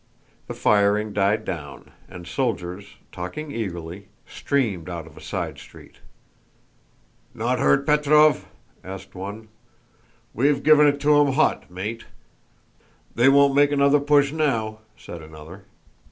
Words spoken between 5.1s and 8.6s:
a side street. "Not hurt, Petróv?"